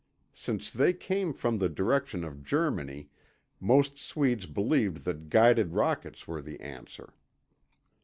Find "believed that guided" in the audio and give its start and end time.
4.47-5.73